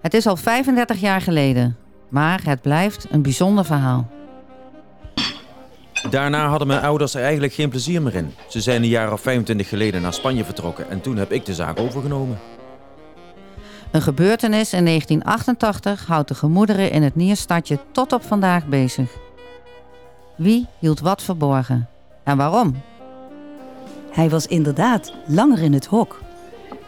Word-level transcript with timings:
Het 0.00 0.14
is 0.14 0.26
al 0.26 0.36
35 0.36 1.00
jaar 1.00 1.20
geleden, 1.20 1.76
maar 2.08 2.40
het 2.44 2.62
blijft 2.62 3.06
een 3.10 3.22
bijzonder 3.22 3.64
verhaal. 3.64 4.08
Daarna 6.10 6.48
hadden 6.48 6.66
mijn 6.66 6.82
ouders 6.82 7.14
er 7.14 7.22
eigenlijk 7.22 7.52
geen 7.52 7.68
plezier 7.68 8.02
meer 8.02 8.14
in. 8.14 8.34
Ze 8.48 8.60
zijn 8.60 8.82
een 8.82 8.88
jaar 8.88 9.12
of 9.12 9.20
25 9.20 9.68
geleden 9.68 10.02
naar 10.02 10.14
Spanje 10.14 10.44
vertrokken 10.44 10.90
en 10.90 11.00
toen 11.00 11.16
heb 11.16 11.32
ik 11.32 11.44
de 11.44 11.54
zaak 11.54 11.78
overgenomen. 11.78 12.38
Een 13.90 14.02
gebeurtenis 14.02 14.72
in 14.72 14.84
1988 14.84 16.06
houdt 16.06 16.28
de 16.28 16.34
gemoederen 16.34 16.90
in 16.90 17.02
het 17.02 17.14
Nierstadje 17.14 17.78
tot 17.92 18.12
op 18.12 18.22
vandaag 18.22 18.66
bezig. 18.66 19.10
Wie 20.36 20.66
hield 20.78 21.00
wat 21.00 21.22
verborgen 21.22 21.88
en 22.24 22.36
waarom? 22.36 22.82
Hij 24.18 24.30
was 24.30 24.46
inderdaad 24.46 25.12
langer 25.26 25.62
in 25.62 25.72
het 25.72 25.86
hok. 25.86 26.20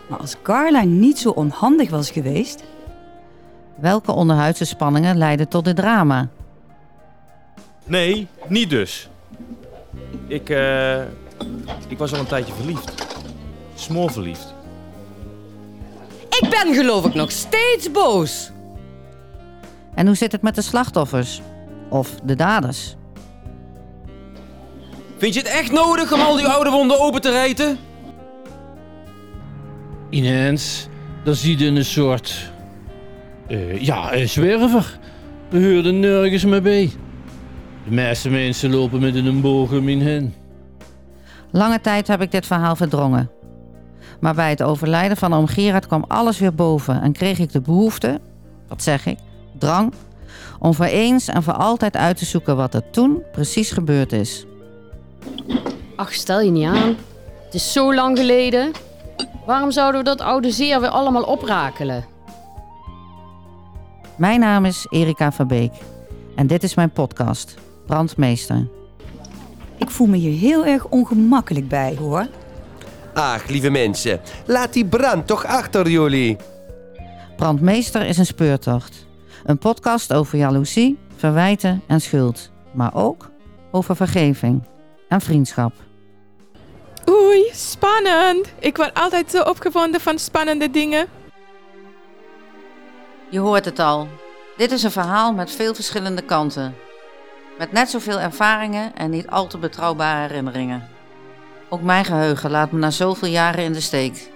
Maar 0.08 0.18
als 0.18 0.36
Carla 0.42 0.84
niet 0.84 1.18
zo 1.18 1.30
onhandig 1.30 1.90
was 1.90 2.10
geweest, 2.10 2.64
Welke 3.80 4.12
onderhuidse 4.12 4.64
spanningen 4.64 5.16
leidden 5.16 5.48
tot 5.48 5.64
dit 5.64 5.76
drama? 5.76 6.28
Nee, 7.84 8.26
niet 8.46 8.70
dus. 8.70 9.08
Ik, 10.26 10.50
eh, 10.50 11.00
ik 11.88 11.98
was 11.98 12.12
al 12.12 12.18
een 12.18 12.26
tijdje 12.26 12.52
verliefd. 12.52 13.06
Smoorverliefd. 13.74 14.54
Ik 16.28 16.46
ben 16.50 16.74
geloof 16.74 17.06
ik 17.06 17.14
nog 17.14 17.30
steeds 17.30 17.90
boos. 17.90 18.50
En 19.94 20.06
hoe 20.06 20.16
zit 20.16 20.32
het 20.32 20.42
met 20.42 20.54
de 20.54 20.62
slachtoffers? 20.62 21.42
Of 21.88 22.14
de 22.24 22.34
daders? 22.34 22.96
Vind 25.21 25.35
je 25.35 25.40
het 25.40 25.49
echt 25.49 25.73
nodig 25.73 26.13
om 26.13 26.21
al 26.21 26.37
die 26.37 26.46
oude 26.46 26.71
wonden 26.71 27.01
open 27.01 27.21
te 27.21 27.30
rijten? 27.30 27.79
Ineens, 30.10 30.88
dan 31.24 31.35
zie 31.35 31.59
je 31.59 31.66
een 31.66 31.85
soort... 31.85 32.52
eh, 33.46 33.82
ja, 33.82 34.15
een 34.15 34.29
zwerver. 34.29 34.99
We 35.49 35.73
hoorden 35.73 36.01
nergens 36.01 36.45
mee 36.45 36.60
bij. 36.60 36.90
De 37.85 37.90
meeste 37.90 38.30
mensen 38.30 38.71
lopen 38.71 39.01
met 39.01 39.15
een 39.15 39.40
boog 39.40 39.73
om 39.73 39.88
in 39.88 40.01
hen. 40.01 40.35
Lange 41.51 41.80
tijd 41.80 42.09
heb 42.09 42.23
ik 42.23 42.30
dit 42.30 42.46
verhaal 42.46 42.77
verdrongen. 42.77 43.30
Maar 44.21 44.34
bij 44.34 44.51
het 44.51 44.62
overlijden 44.62 45.16
van 45.16 45.34
oom 45.34 45.46
Gerard 45.46 45.87
kwam 45.87 46.05
alles 46.09 46.38
weer 46.38 46.55
boven 46.55 47.02
en 47.02 47.12
kreeg 47.12 47.38
ik 47.38 47.52
de 47.52 47.60
behoefte, 47.60 48.21
wat 48.68 48.82
zeg 48.82 49.07
ik, 49.07 49.18
drang, 49.59 49.93
om 50.59 50.74
voor 50.74 50.84
eens 50.84 51.29
en 51.29 51.43
voor 51.43 51.55
altijd 51.55 51.96
uit 51.96 52.16
te 52.16 52.24
zoeken 52.24 52.57
wat 52.57 52.74
er 52.74 52.90
toen 52.90 53.23
precies 53.32 53.71
gebeurd 53.71 54.12
is. 54.12 54.45
Ach, 55.96 56.13
stel 56.13 56.40
je 56.40 56.51
niet 56.51 56.66
aan. 56.66 56.96
Het 57.45 57.54
is 57.54 57.73
zo 57.73 57.95
lang 57.95 58.18
geleden. 58.18 58.73
Waarom 59.46 59.71
zouden 59.71 60.01
we 60.01 60.07
dat 60.07 60.21
oude 60.21 60.51
zeer 60.51 60.80
weer 60.80 60.88
allemaal 60.88 61.23
oprakelen? 61.23 62.04
Mijn 64.16 64.41
naam 64.41 64.65
is 64.65 64.87
Erika 64.91 65.32
Verbeek 65.32 65.72
en 66.37 66.47
dit 66.47 66.62
is 66.62 66.75
mijn 66.75 66.91
podcast, 66.91 67.54
Brandmeester. 67.87 68.66
ik 69.77 69.91
voel 69.91 70.06
me 70.06 70.16
hier 70.16 70.38
heel 70.38 70.66
erg 70.66 70.87
ongemakkelijk 70.87 71.69
bij 71.69 71.97
hoor. 71.99 72.27
Ach, 73.15 73.49
lieve 73.49 73.71
mensen, 73.71 74.21
laat 74.47 74.72
die 74.72 74.87
brand 74.87 75.27
toch 75.27 75.44
achter 75.47 75.88
jullie. 75.88 76.37
Brandmeester 77.37 78.06
is 78.06 78.19
een 78.19 78.27
speurtocht. 78.27 79.06
Een 79.44 79.59
podcast 79.59 80.12
over 80.12 80.38
jaloezie, 80.38 80.99
verwijten 81.16 81.82
en 81.87 82.00
schuld. 82.00 82.50
Maar 82.72 82.94
ook 82.94 83.31
over 83.71 83.97
vergeving 83.97 84.62
en 85.10 85.20
vriendschap. 85.20 85.72
Oei, 87.08 87.50
spannend. 87.53 88.53
Ik 88.59 88.76
word 88.76 88.94
altijd 88.94 89.31
zo 89.31 89.43
opgewonden 89.43 90.00
van 90.00 90.19
spannende 90.19 90.71
dingen. 90.71 91.06
Je 93.31 93.38
hoort 93.38 93.65
het 93.65 93.78
al. 93.78 94.09
Dit 94.56 94.72
is 94.72 94.82
een 94.82 94.91
verhaal 94.91 95.32
met 95.32 95.50
veel 95.50 95.75
verschillende 95.75 96.22
kanten. 96.22 96.75
Met 97.59 97.72
net 97.72 97.91
zoveel 97.91 98.20
ervaringen 98.20 98.97
en 98.97 99.10
niet 99.10 99.26
al 99.26 99.47
te 99.47 99.59
betrouwbare 99.59 100.28
herinneringen. 100.28 100.88
Ook 101.69 101.82
mijn 101.82 102.04
geheugen 102.04 102.50
laat 102.50 102.72
me 102.72 102.78
na 102.78 102.91
zoveel 102.91 103.28
jaren 103.28 103.65
in 103.65 103.72
de 103.72 103.81
steek. 103.81 104.31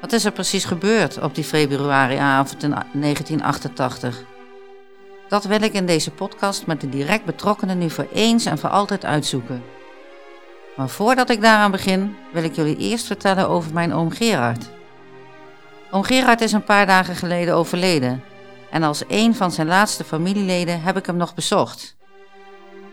Wat 0.00 0.12
is 0.12 0.24
er 0.24 0.32
precies 0.32 0.64
gebeurd 0.64 1.20
op 1.22 1.34
die 1.34 1.44
februariavond 1.44 2.62
in 2.62 2.70
1988? 2.70 4.24
Dat 5.28 5.44
wil 5.44 5.62
ik 5.62 5.72
in 5.72 5.86
deze 5.86 6.10
podcast 6.10 6.66
met 6.66 6.80
de 6.80 6.88
direct 6.88 7.24
betrokkenen 7.24 7.78
nu 7.78 7.90
voor 7.90 8.08
eens 8.12 8.44
en 8.44 8.58
voor 8.58 8.70
altijd 8.70 9.04
uitzoeken. 9.04 9.62
Maar 10.78 10.88
voordat 10.88 11.30
ik 11.30 11.40
daaraan 11.40 11.70
begin, 11.70 12.16
wil 12.32 12.42
ik 12.42 12.54
jullie 12.54 12.76
eerst 12.76 13.06
vertellen 13.06 13.48
over 13.48 13.72
mijn 13.72 13.92
oom 13.92 14.10
Gerard. 14.10 14.70
Oom 15.90 16.02
Gerard 16.02 16.40
is 16.40 16.52
een 16.52 16.64
paar 16.64 16.86
dagen 16.86 17.16
geleden 17.16 17.54
overleden 17.54 18.22
en 18.70 18.82
als 18.82 19.02
een 19.08 19.34
van 19.34 19.50
zijn 19.50 19.66
laatste 19.66 20.04
familieleden 20.04 20.82
heb 20.82 20.96
ik 20.96 21.06
hem 21.06 21.16
nog 21.16 21.34
bezocht. 21.34 21.96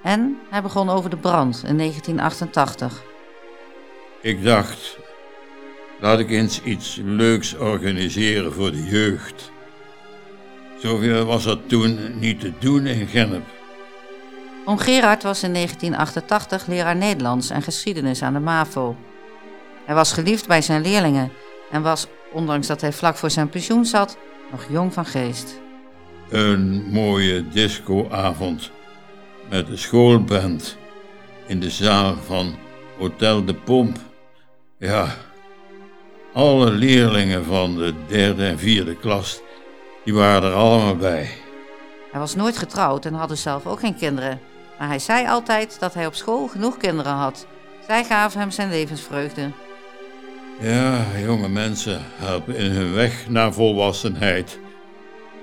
En 0.03 0.38
hij 0.50 0.62
begon 0.62 0.90
over 0.90 1.09
de 1.09 1.18
brand 1.18 1.63
in 1.66 1.78
1988. 1.78 3.03
Ik 4.22 4.44
dacht, 4.44 4.97
laat 6.00 6.19
ik 6.19 6.29
eens 6.29 6.62
iets 6.62 7.00
leuks 7.03 7.57
organiseren 7.57 8.53
voor 8.53 8.72
de 8.72 8.84
jeugd. 8.84 9.52
Zoveel 10.78 11.25
was 11.25 11.46
er 11.46 11.66
toen 11.66 12.19
niet 12.19 12.40
te 12.40 12.53
doen 12.59 12.85
in 12.85 13.07
Gennep. 13.07 13.46
Oom 14.68 14.78
Gerard 14.78 15.24
was 15.24 15.44
in 15.44 15.53
1988 15.53 16.68
leraar 16.68 16.96
Nederlands 16.96 17.50
en 17.50 17.62
geschiedenis 17.62 18.22
aan 18.22 18.34
de 18.34 18.40
MAVO. 18.40 18.96
Hij 19.86 19.96
was 19.96 20.12
geliefd 20.12 20.48
bij 20.48 20.62
zijn 20.62 20.81
leerlingen 20.81 21.31
en 21.72 21.81
was, 21.81 22.08
ondanks 22.31 22.68
dat 22.68 22.81
hij 22.81 22.94
vlak 22.94 23.16
voor 23.16 23.30
zijn 23.30 23.50
pensioen 23.50 23.86
zat, 23.86 24.18
nog 24.52 24.66
jong 24.70 24.94
van 24.94 25.06
geest. 25.06 25.59
Een 26.30 26.84
mooie 26.92 27.48
discoavond 27.48 28.72
met 29.50 29.68
de 29.68 29.78
schoolband 29.78 30.78
in 31.46 31.59
de 31.59 31.70
zaal 31.70 32.16
van 32.26 32.56
Hotel 32.97 33.46
de 33.46 33.56
Pomp. 33.56 33.97
Ja, 34.78 35.16
alle 36.34 36.72
leerlingen 36.72 37.46
van 37.46 37.76
de 37.76 37.94
derde 38.08 38.46
en 38.46 38.59
vierde 38.59 38.96
klas, 38.96 39.42
die 40.03 40.14
waren 40.14 40.50
er 40.50 40.56
allemaal 40.56 40.96
bij. 40.96 41.30
Hij 42.12 42.20
was 42.20 42.36
nooit 42.36 42.58
getrouwd 42.58 43.06
en 43.06 43.14
had 43.14 43.30
dus 43.30 43.42
zelf 43.42 43.66
ook 43.66 43.80
geen 43.80 43.96
kinderen. 43.96 44.40
Maar 44.80 44.88
hij 44.88 45.00
zei 45.00 45.28
altijd 45.28 45.80
dat 45.80 45.94
hij 45.94 46.06
op 46.06 46.16
school 46.16 46.47
genoeg 46.47 46.78
kinderen 46.78 47.13
had. 47.13 47.47
Zij 47.88 48.03
gaven 48.03 48.40
hem 48.40 48.52
zijn 48.52 48.69
levensvreugde. 48.69 49.52
Ja, 50.59 51.06
jonge 51.19 51.50
mensen 51.50 52.02
helpen 52.16 52.56
in 52.56 52.72
hun 52.72 52.94
weg 52.94 53.30
naar 53.30 53.53
volwassenheid. 53.53 54.59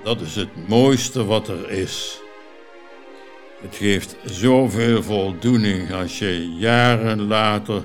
Dat 0.03 0.21
is 0.21 0.35
het 0.35 0.67
mooiste 0.67 1.25
wat 1.25 1.47
er 1.47 1.69
is. 1.69 2.21
Het 3.61 3.75
geeft 3.75 4.15
zoveel 4.23 5.03
voldoening 5.03 5.93
als 5.93 6.19
je 6.19 6.53
jaren 6.53 7.27
later 7.27 7.83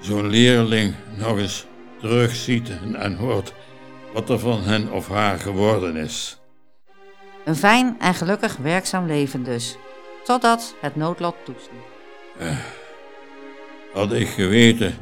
zo'n 0.00 0.28
leerling 0.28 0.94
nog 1.16 1.38
eens 1.38 1.66
terugziet 2.00 2.70
en 2.94 3.16
hoort 3.16 3.52
wat 4.12 4.30
er 4.30 4.38
van 4.38 4.62
hen 4.62 4.92
of 4.92 5.08
haar 5.08 5.38
geworden 5.38 5.96
is. 5.96 6.38
Een 7.44 7.56
fijn 7.56 7.96
en 7.98 8.14
gelukkig 8.14 8.56
werkzaam 8.56 9.06
leven 9.06 9.42
dus. 9.42 9.76
Totdat 10.24 10.74
het 10.80 10.96
noodlot 10.96 11.34
toesloeg. 11.44 11.92
Had 13.92 14.12
ik 14.12 14.28
geweten 14.28 14.94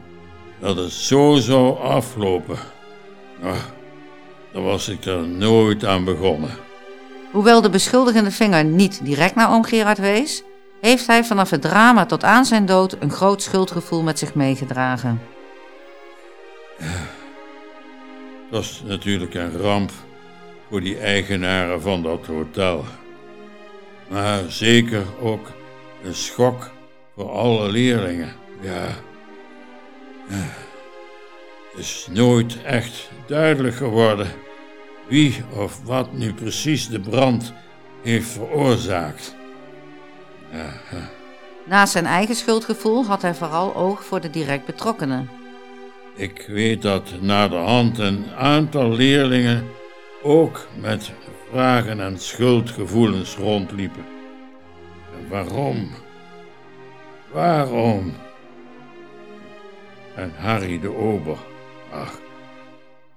dat 0.61 0.77
het 0.77 0.93
zo 0.93 1.35
zou 1.35 1.79
aflopen, 1.79 2.59
nou, 3.41 3.57
dan 4.53 4.65
was 4.65 4.89
ik 4.89 5.05
er 5.05 5.29
nooit 5.29 5.85
aan 5.85 6.05
begonnen. 6.05 6.51
Hoewel 7.31 7.61
de 7.61 7.71
beschuldigende 7.71 8.31
vinger 8.31 8.65
niet 8.65 9.05
direct 9.05 9.35
naar 9.35 9.51
oom 9.51 9.65
Gerard 9.65 9.99
wees, 9.99 10.43
heeft 10.81 11.07
hij 11.07 11.25
vanaf 11.25 11.51
het 11.51 11.63
drama 11.63 12.07
tot 12.07 12.25
aan 12.25 12.45
zijn 12.45 12.67
dood 12.67 12.97
een 13.01 13.11
groot 13.11 13.43
schuldgevoel 13.43 14.03
met 14.03 14.19
zich 14.19 14.35
meegedragen. 14.35 15.21
Het 16.77 18.51
was 18.51 18.83
natuurlijk 18.85 19.35
een 19.35 19.57
ramp 19.59 19.91
voor 20.69 20.81
die 20.81 20.99
eigenaren 20.99 21.83
van 21.83 22.03
dat 22.03 22.27
hotel. 22.27 22.85
Maar 24.13 24.43
zeker 24.49 25.05
ook 25.21 25.51
een 26.05 26.15
schok 26.15 26.71
voor 27.15 27.31
alle 27.31 27.71
leerlingen. 27.71 28.33
Ja. 28.61 28.87
Het 31.71 31.81
is 31.81 32.09
nooit 32.11 32.63
echt 32.63 33.11
duidelijk 33.27 33.75
geworden 33.75 34.27
wie 35.09 35.45
of 35.57 35.81
wat 35.85 36.13
nu 36.13 36.35
precies 36.35 36.89
de 36.89 37.01
brand 37.01 37.53
heeft 38.03 38.29
veroorzaakt. 38.29 39.35
Ja. 40.53 40.73
Naast 41.65 41.93
zijn 41.93 42.07
eigen 42.07 42.35
schuldgevoel 42.35 43.05
had 43.07 43.23
hij 43.23 43.35
vooral 43.35 43.75
oog 43.75 44.05
voor 44.05 44.21
de 44.21 44.31
direct 44.31 44.67
betrokkenen. 44.67 45.31
Ik 46.15 46.45
weet 46.49 46.83
dat 46.83 47.11
na 47.21 47.49
de 47.49 47.57
hand 47.57 47.99
een 47.99 48.25
aantal 48.37 48.91
leerlingen 48.91 49.65
ook 50.23 50.67
met 50.81 51.13
vragen 51.53 52.01
en 52.01 52.19
schuldgevoelens 52.19 53.37
rondliepen. 53.37 54.05
En 55.19 55.29
waarom? 55.29 55.91
Waarom? 57.33 58.13
en 60.15 60.33
Harry 60.37 60.81
de 60.81 60.97
Ober. 60.97 61.39
Ach, 61.93 62.19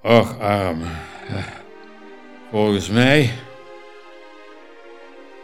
ach 0.02 0.40
arme. 0.40 0.86
Volgens 2.52 2.90
mij 2.90 3.32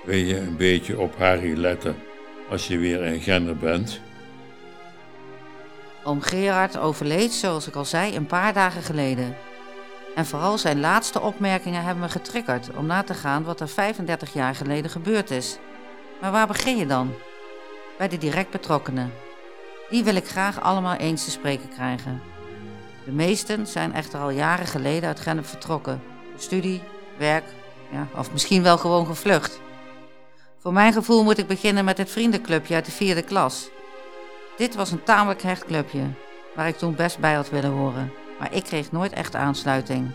wil 0.03 0.15
je 0.15 0.38
een 0.38 0.57
beetje 0.57 0.99
op 0.99 1.17
Harry 1.17 1.57
letten 1.57 1.95
als 2.49 2.67
je 2.67 2.77
weer 2.77 3.03
in 3.03 3.21
Gender 3.21 3.57
bent. 3.57 3.99
Oom 6.03 6.21
Gerard 6.21 6.77
overleed, 6.77 7.31
zoals 7.31 7.67
ik 7.67 7.75
al 7.75 7.85
zei, 7.85 8.15
een 8.15 8.25
paar 8.25 8.53
dagen 8.53 8.81
geleden. 8.81 9.35
En 10.16 10.25
vooral 10.25 10.58
zijn 10.58 10.80
laatste 10.80 11.22
opmerkingen 11.22 11.84
hebben 11.84 12.04
me 12.04 12.10
getriggerd 12.10 12.75
om 12.75 12.86
na 12.86 13.04
te 13.04 13.13
gaan 13.13 13.44
wat 13.44 13.60
er 13.60 13.68
35 13.68 14.34
jaar 14.34 14.56
geleden 14.56 14.92
gebeurd 14.92 15.31
is. 15.31 15.58
Maar 16.22 16.31
waar 16.31 16.48
begin 16.48 16.78
je 16.78 16.86
dan? 16.86 17.13
Bij 17.98 18.08
de 18.08 18.18
direct 18.18 18.50
betrokkenen. 18.50 19.13
Die 19.90 20.04
wil 20.04 20.16
ik 20.16 20.28
graag 20.28 20.62
allemaal 20.62 20.96
eens 20.96 21.24
te 21.24 21.31
spreken 21.31 21.69
krijgen. 21.69 22.22
De 23.06 23.12
meesten 23.12 23.68
zijn 23.68 23.94
echter 23.94 24.19
al 24.19 24.30
jaren 24.30 24.68
geleden 24.68 25.10
uit 25.10 25.19
Gennep 25.19 25.46
vertrokken. 25.46 26.04
Studie, 26.38 26.81
werk, 27.18 27.46
ja, 27.92 28.08
of 28.16 28.31
misschien 28.31 28.63
wel 28.63 28.78
gewoon 28.78 29.06
gevlucht. 29.06 29.60
Voor 30.60 30.74
mijn 30.74 30.94
gevoel 30.94 31.24
moet 31.24 31.38
ik 31.38 31.48
beginnen 31.48 31.86
met 31.86 31.98
het 31.98 32.12
vriendenclubje 32.12 32.75
uit 32.75 32.86
de 32.86 32.92
vierde 32.92 33.22
klas. 33.22 33.69
Dit 34.58 34.75
was 34.75 34.92
een 34.92 35.04
tamelijk 35.04 35.42
hecht 35.42 35.66
clubje, 35.66 36.04
waar 36.56 36.68
ik 36.68 36.78
toen 36.78 36.96
best 36.96 37.19
bij 37.19 37.34
had 37.34 37.50
willen 37.50 37.72
horen. 37.72 38.20
Maar 38.41 38.53
ik 38.53 38.63
kreeg 38.63 38.91
nooit 38.91 39.13
echt 39.13 39.35
aansluiting. 39.35 40.11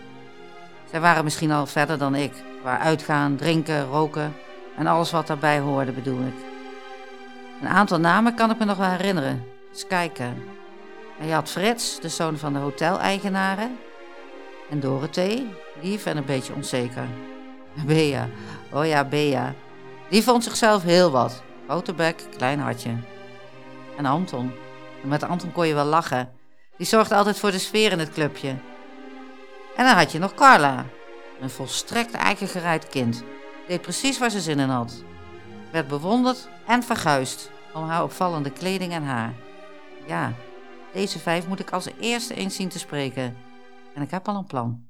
Zij 0.89 0.99
waren 0.99 1.23
misschien 1.23 1.51
al 1.51 1.65
verder 1.65 1.97
dan 1.97 2.15
ik, 2.15 2.33
waar 2.63 2.79
uitgaan, 2.79 3.35
drinken, 3.35 3.85
roken 3.85 4.35
en 4.77 4.87
alles 4.87 5.11
wat 5.11 5.27
daarbij 5.27 5.59
hoorde 5.59 5.91
bedoel 5.91 6.19
ik. 6.19 6.33
Een 7.61 7.67
aantal 7.67 7.99
namen 7.99 8.35
kan 8.35 8.51
ik 8.51 8.59
me 8.59 8.65
nog 8.65 8.77
wel 8.77 8.89
herinneren. 8.89 9.43
Eens 9.71 9.87
kijken. 9.87 10.43
En 11.19 11.27
je 11.27 11.33
had 11.33 11.49
Frits, 11.49 11.99
de 11.99 12.09
zoon 12.09 12.37
van 12.37 12.53
de 12.53 12.59
hoteleigenaren. 12.59 13.77
En 14.69 14.79
Dorothee, 14.79 15.49
lief 15.81 16.05
en 16.05 16.17
een 16.17 16.25
beetje 16.25 16.53
onzeker. 16.53 17.07
Bea, 17.85 18.27
oh 18.71 18.85
ja, 18.85 19.03
Bea. 19.03 19.53
Die 20.09 20.23
vond 20.23 20.43
zichzelf 20.43 20.83
heel 20.83 21.11
wat. 21.11 21.43
Grote 21.67 21.93
bek, 21.93 22.23
klein 22.37 22.59
hartje. 22.59 22.91
En 23.97 24.05
Anton. 24.05 24.51
Met 25.01 25.23
Anton 25.23 25.51
kon 25.51 25.67
je 25.67 25.73
wel 25.73 25.85
lachen. 25.85 26.36
Die 26.77 26.87
zorgde 26.87 27.15
altijd 27.15 27.39
voor 27.39 27.51
de 27.51 27.59
sfeer 27.59 27.91
in 27.91 27.99
het 27.99 28.11
clubje. 28.11 28.49
En 29.75 29.85
dan 29.85 29.95
had 29.95 30.11
je 30.11 30.19
nog 30.19 30.33
Carla. 30.33 30.85
Een 31.41 31.49
volstrekt 31.49 32.13
eigengereid 32.13 32.87
kind. 32.87 33.23
Deed 33.67 33.81
precies 33.81 34.17
waar 34.17 34.29
ze 34.29 34.41
zin 34.41 34.59
in 34.59 34.69
had. 34.69 35.03
Werd 35.71 35.87
bewonderd 35.87 36.49
en 36.65 36.83
verguisd 36.83 37.51
om 37.73 37.83
haar 37.83 38.03
opvallende 38.03 38.51
kleding 38.51 38.91
en 38.93 39.03
haar. 39.03 39.33
Ja, 40.05 40.33
deze 40.93 41.19
vijf 41.19 41.47
moet 41.47 41.59
ik 41.59 41.71
als 41.71 41.87
eerste 41.99 42.33
eens 42.33 42.55
zien 42.55 42.69
te 42.69 42.79
spreken. 42.79 43.37
En 43.93 44.01
ik 44.01 44.11
heb 44.11 44.27
al 44.27 44.35
een 44.35 44.45
plan. 44.45 44.86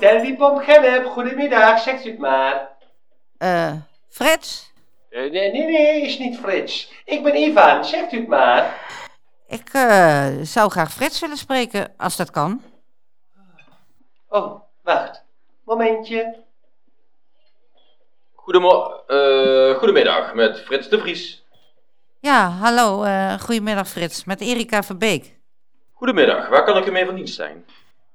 Hotel 0.00 0.22
Diepom 0.22 0.58
Gennep, 0.58 1.06
goedemiddag, 1.06 1.78
zegt 1.78 2.04
u 2.04 2.10
het 2.10 2.18
maar. 2.18 2.68
Eh, 3.38 3.72
Frits? 4.08 4.72
Eh, 5.10 5.30
nee, 5.30 5.52
nee, 5.52 5.64
nee, 5.64 6.02
is 6.02 6.18
niet 6.18 6.38
Frits. 6.38 6.92
Ik 7.04 7.22
ben 7.22 7.36
Ivan, 7.36 7.84
zegt 7.84 8.12
u 8.12 8.18
het 8.18 8.28
maar. 8.28 8.90
Ik 9.48 9.68
eh, 9.72 10.26
zou 10.42 10.70
graag 10.70 10.92
Frits 10.92 11.20
willen 11.20 11.36
spreken, 11.36 11.94
als 11.96 12.16
dat 12.16 12.30
kan. 12.30 12.62
Oh, 14.28 14.60
wacht. 14.82 15.22
Momentje. 15.64 16.36
Goedemo 18.34 19.02
eh, 19.06 19.74
goedemiddag, 19.78 20.34
met 20.34 20.60
Frits 20.60 20.88
de 20.88 20.98
Vries. 20.98 21.44
Ja, 22.20 22.48
hallo. 22.48 23.02
eh 23.02 23.40
goedemiddag 23.40 23.88
Frits, 23.88 24.24
met 24.24 24.40
Erika 24.40 24.82
Verbeek. 24.82 25.38
Goedemiddag, 25.92 26.48
waar 26.48 26.64
kan 26.64 26.76
ik 26.76 26.86
u 26.86 26.90
mee 26.90 27.06
van 27.06 27.14
dienst 27.14 27.34
zijn? 27.34 27.64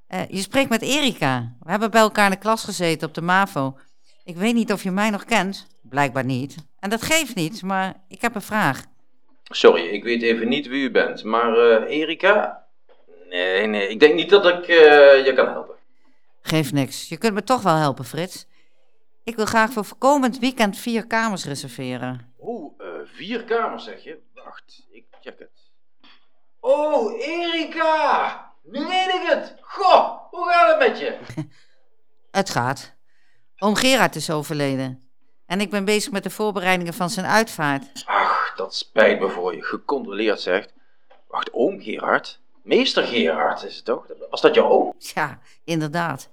Eh, 0.07 0.21
je 0.29 0.41
spreekt 0.41 0.69
met 0.69 0.81
Erika. 0.81 1.55
We 1.61 1.69
hebben 1.69 1.91
bij 1.91 2.01
elkaar 2.01 2.25
in 2.25 2.31
de 2.31 2.37
klas 2.37 2.63
gezeten 2.63 3.07
op 3.07 3.13
de 3.13 3.21
MAVO. 3.21 3.77
Ik 4.23 4.35
weet 4.35 4.53
niet 4.53 4.71
of 4.71 4.83
je 4.83 4.91
mij 4.91 5.09
nog 5.09 5.25
kent. 5.25 5.67
Blijkbaar 5.81 6.25
niet. 6.25 6.55
En 6.79 6.89
dat 6.89 7.01
geeft 7.01 7.35
niet, 7.35 7.61
maar 7.61 7.93
ik 8.07 8.21
heb 8.21 8.35
een 8.35 8.41
vraag. 8.41 8.83
Sorry, 9.43 9.81
ik 9.81 10.03
weet 10.03 10.21
even 10.21 10.47
niet 10.47 10.67
wie 10.67 10.83
u 10.83 10.91
bent, 10.91 11.23
maar 11.23 11.57
eh, 11.57 11.97
Erika? 11.99 12.65
Nee, 13.29 13.67
nee, 13.67 13.87
ik 13.87 13.99
denk 13.99 14.15
niet 14.15 14.29
dat 14.29 14.45
ik 14.45 14.67
eh, 14.67 15.25
je 15.25 15.33
kan 15.35 15.47
helpen. 15.47 15.75
Geeft 16.41 16.71
niks. 16.71 17.09
Je 17.09 17.17
kunt 17.17 17.33
me 17.33 17.43
toch 17.43 17.61
wel 17.61 17.75
helpen, 17.75 18.05
Frits. 18.05 18.45
Ik 19.23 19.35
wil 19.35 19.45
graag 19.45 19.71
voor 19.71 19.85
komend 19.97 20.39
weekend 20.39 20.77
vier 20.77 21.07
kamers 21.07 21.45
reserveren. 21.45 22.33
Eh, 22.77 22.87
vier 23.03 23.43
kamers 23.43 23.83
zeg 23.83 24.03
je? 24.03 24.17
Wacht, 24.33 24.85
ik 24.91 25.05
check 25.21 25.39
het. 25.39 25.71
Oh, 26.59 27.21
Erika! 27.21 28.53
Nu 28.65 28.85
weet 28.87 29.07
ik 29.13 29.21
het! 29.23 29.55
Goh, 29.61 30.09
hoe 30.29 30.49
gaat 30.51 30.69
het 30.69 30.87
met 30.89 30.99
je? 30.99 31.17
Het 32.31 32.49
gaat. 32.49 32.93
Oom 33.57 33.75
Gerard 33.75 34.15
is 34.15 34.29
overleden. 34.29 35.01
En 35.45 35.61
ik 35.61 35.69
ben 35.69 35.85
bezig 35.85 36.11
met 36.11 36.23
de 36.23 36.29
voorbereidingen 36.29 36.93
van 36.93 37.09
zijn 37.09 37.25
uitvaart. 37.25 38.03
Ach, 38.05 38.53
dat 38.55 38.75
spijt 38.75 39.19
me 39.19 39.29
voor 39.29 39.55
je. 39.55 39.63
Gecontroleerd 39.63 40.39
zegt. 40.41 40.73
Wacht, 41.27 41.53
oom 41.53 41.81
Gerard? 41.81 42.39
Meester 42.63 43.03
Gerard 43.03 43.63
is 43.63 43.75
het 43.75 43.85
toch? 43.85 44.05
Was 44.29 44.41
dat 44.41 44.55
jouw 44.55 44.69
oom? 44.69 44.93
Ja, 44.97 45.39
inderdaad. 45.63 46.29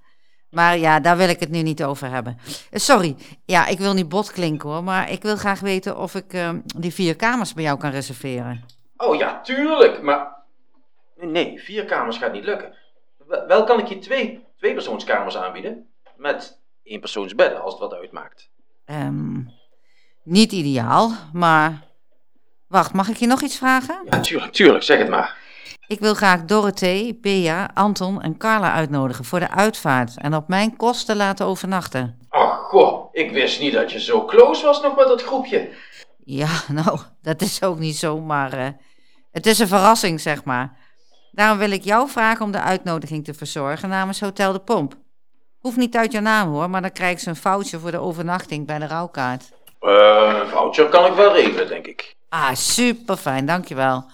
Maar 0.51 0.79
ja, 0.79 1.01
daar 1.01 1.17
wil 1.17 1.29
ik 1.29 1.41
het 1.41 1.51
nu 1.51 1.63
niet 1.63 1.85
over 1.85 2.11
hebben. 2.11 2.39
Eh, 2.71 2.81
Sorry, 2.81 3.17
ja, 3.45 3.67
ik 3.67 3.79
wil 3.79 3.95
niet 3.95 4.09
bot 4.09 4.33
klinken 4.33 4.69
hoor, 4.69 4.85
maar 4.85 5.11
ik 5.11 5.23
wil 5.23 5.37
graag 5.37 5.61
weten 5.61 5.99
of 5.99 6.15
ik 6.15 6.33
ehm, 6.33 6.61
die 6.77 6.95
vier 6.95 7.17
kamers 7.17 7.55
bij 7.55 7.65
jou 7.65 7.79
kan 7.79 7.91
reserveren. 7.91 8.65
Oh 8.97 9.17
ja, 9.17 9.41
tuurlijk, 9.41 10.03
maar... 10.03 10.41
Nee, 11.31 11.61
vier 11.61 11.85
kamers 11.85 12.17
gaat 12.17 12.33
niet 12.33 12.45
lukken. 12.45 12.75
Wel, 13.27 13.65
kan 13.65 13.79
ik 13.79 13.87
je 13.87 13.99
twee, 13.99 14.45
twee 14.57 14.73
persoonskamers 14.75 15.37
aanbieden. 15.37 15.87
Met 16.17 16.61
één 16.83 17.01
persoonsbedden, 17.01 17.63
als 17.63 17.73
het 17.73 17.83
wat 17.83 17.95
uitmaakt. 17.95 18.51
Ehm, 18.85 19.41
niet 20.23 20.53
ideaal, 20.53 21.13
maar... 21.33 21.91
Wacht, 22.67 22.93
mag 22.93 23.09
ik 23.09 23.17
je 23.17 23.27
nog 23.27 23.43
iets 23.43 23.57
vragen? 23.57 24.07
Ja, 24.11 24.21
tuurlijk, 24.21 24.53
tuurlijk, 24.53 24.85
zeg 24.85 24.99
het 24.99 25.09
maar. 25.09 25.37
Ik 25.87 26.01
wil 26.01 26.15
graag 26.15 26.45
Dorothee, 26.45 27.19
Bea, 27.21 27.71
Anton 27.75 28.23
en 28.23 28.37
Carla 28.37 28.73
uitnodigen 28.73 29.25
voor 29.25 29.41
de 29.41 29.51
uitvaart 29.51 30.19
en 30.19 30.35
op 30.35 30.49
mijn 30.49 30.77
kosten 30.77 31.17
laten 31.17 31.47
overnachten. 31.47 32.19
Ach, 32.29 32.59
goh, 32.59 33.09
ik 33.13 33.31
wist 33.31 33.61
niet 33.61 33.73
dat 33.73 33.93
je 33.93 34.01
zo 34.01 34.25
close 34.25 34.65
was 34.65 34.83
nog 34.83 34.97
met 34.97 35.07
dat 35.07 35.23
groepje. 35.23 35.71
Ja, 36.25 36.49
nou, 36.85 36.99
dat 37.23 37.41
is 37.43 37.63
ook 37.63 37.79
niet 37.79 37.97
zo, 37.97 38.21
maar 38.21 38.53
eh, 38.53 38.69
het 39.33 39.47
is 39.47 39.59
een 39.59 39.69
verrassing, 39.69 40.21
zeg 40.21 40.45
maar. 40.45 40.77
Daarom 41.33 41.59
wil 41.59 41.71
ik 41.71 41.85
jou 41.85 42.09
vragen 42.09 42.45
om 42.45 42.53
de 42.53 42.61
uitnodiging 42.61 43.25
te 43.25 43.35
verzorgen 43.35 43.89
namens 43.89 44.21
Hotel 44.21 44.53
de 44.53 44.59
Pomp. 44.59 44.95
Hoeft 45.59 45.77
niet 45.77 45.97
uit 45.97 46.13
jouw 46.13 46.23
naam 46.23 46.53
hoor, 46.53 46.71
maar 46.71 46.83
dan 46.83 46.93
krijg 46.93 47.21
ze 47.21 47.29
een 47.29 47.37
foutje 47.37 47.79
voor 47.79 47.91
de 47.91 47.99
overnachting 47.99 48.67
bij 48.67 48.79
de 48.79 48.87
rouwkaart. 48.87 49.53
Eh, 49.81 50.39
een 50.43 50.49
voucher 50.49 50.89
kan 50.89 51.07
ik 51.07 51.13
wel 51.15 51.33
regelen, 51.33 51.69
denk 51.69 51.87
ik. 51.87 52.17
Ah, 52.29 52.55
super 52.55 53.17
fijn, 53.17 53.47
dankjewel. 53.47 54.05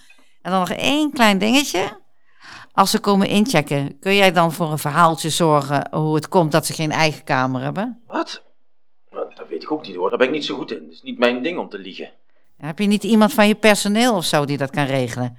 En 0.43 0.51
dan 0.51 0.61
nog 0.61 0.71
één 0.71 1.13
klein 1.13 1.39
dingetje. 1.39 2.01
Als 2.73 2.91
ze 2.91 2.99
komen 2.99 3.29
inchecken, 3.29 3.99
kun 3.99 4.15
jij 4.15 4.33
dan 4.33 4.53
voor 4.53 4.71
een 4.71 4.79
verhaaltje 4.79 5.31
zorgen 5.31 5.89
hoe 5.91 6.15
het 6.15 6.29
komt 6.29 6.53
dat 6.53 6.67
ze 6.67 6.73
geen 6.73 6.93
eigen 6.93 7.25
kamer 7.25 7.63
hebben? 7.63 8.03
Wat? 8.07 8.43
Nou, 9.11 9.27
dat 9.35 9.49
weet 9.49 9.63
ik 9.63 9.73
ook 9.73 9.87
niet 9.87 9.97
hoor, 9.97 10.09
daar 10.09 10.19
ben 10.19 10.27
ik 10.27 10.33
niet 10.33 10.45
zo 10.45 10.57
goed 10.57 10.71
in. 10.71 10.83
Het 10.83 10.93
is 10.93 11.03
niet 11.03 11.19
mijn 11.19 11.43
ding 11.43 11.59
om 11.59 11.69
te 11.69 11.79
liegen. 11.79 12.11
Heb 12.57 12.79
je 12.79 12.87
niet 12.87 13.05
iemand 13.05 13.33
van 13.33 13.49
je 13.49 13.55
personeel 13.55 14.15
of 14.15 14.25
zo 14.25 14.45
die 14.45 14.57
dat 14.57 14.71
kan 14.71 14.85
regelen? 14.85 15.37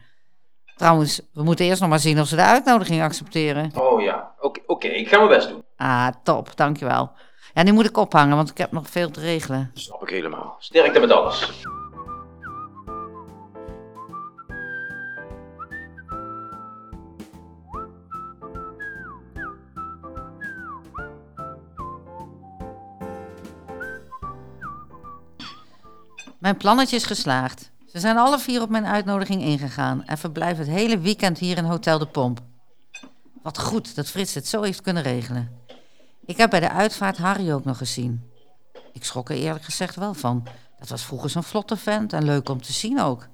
Trouwens, 0.80 1.22
we 1.34 1.44
moeten 1.44 1.66
eerst 1.66 1.82
nog 1.82 1.90
maar 1.90 2.00
zien 2.00 2.20
of 2.20 2.28
ze 2.28 2.36
de 2.36 2.42
uitnodiging 2.42 3.02
accepteren. 3.02 3.72
Oh 3.76 4.02
ja, 4.02 4.32
oké, 4.40 4.60
oké, 4.66 4.88
ik 4.88 5.08
ga 5.08 5.18
mijn 5.18 5.30
best 5.30 5.50
doen. 5.50 5.64
Ah, 5.78 6.08
top, 6.24 6.56
dankjewel. 6.56 7.12
Ja, 7.54 7.64
nu 7.64 7.72
moet 7.72 7.86
ik 7.86 7.98
ophangen, 7.98 8.36
want 8.36 8.50
ik 8.50 8.58
heb 8.58 8.72
nog 8.72 8.90
veel 8.90 9.10
te 9.12 9.20
regelen. 9.20 9.72
Snap 9.74 10.02
ik 10.02 10.10
helemaal. 10.10 10.56
Sterkte 10.60 11.00
met 11.00 11.12
alles. 11.12 11.68
Mijn 26.40 26.58
plannetje 26.58 26.96
is 26.96 27.06
geslaagd. 27.06 27.69
Ze 27.92 28.00
zijn 28.00 28.18
alle 28.18 28.40
vier 28.40 28.62
op 28.62 28.70
mijn 28.70 28.86
uitnodiging 28.86 29.42
ingegaan 29.42 30.06
en 30.06 30.18
verblijven 30.18 30.66
het 30.66 30.76
hele 30.76 31.00
weekend 31.00 31.38
hier 31.38 31.58
in 31.58 31.64
Hotel 31.64 32.00
de 32.00 32.08
Pomp. 32.08 32.40
Wat 33.44 33.60
goed 33.60 33.96
dat 33.96 34.08
Frits 34.08 34.34
het 34.34 34.48
zo 34.48 34.62
heeft 34.62 34.82
kunnen 34.82 35.04
regelen. 35.04 35.52
Ik 36.26 36.38
heb 36.38 36.50
bij 36.50 36.60
de 36.60 36.70
uitvaart 36.70 37.18
Harry 37.18 37.52
ook 37.52 37.64
nog 37.64 37.78
gezien. 37.78 38.32
Ik 38.94 39.04
schrok 39.04 39.30
er 39.30 39.36
eerlijk 39.36 39.64
gezegd 39.64 39.96
wel 39.96 40.14
van. 40.14 40.48
Dat 40.80 40.90
was 40.90 41.04
vroeger 41.04 41.30
zo'n 41.30 41.44
vlotte 41.44 41.78
vent 41.78 42.14
en 42.14 42.24
leuk 42.24 42.50
om 42.50 42.62
te 42.62 42.74
zien 42.74 43.02
ook. 43.02 43.28